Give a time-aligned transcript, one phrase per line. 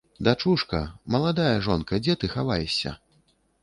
[0.27, 0.79] Дачушка,
[1.17, 3.01] маладая жонка, дзе ты хаваешся?